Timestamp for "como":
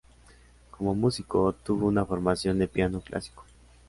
0.71-0.95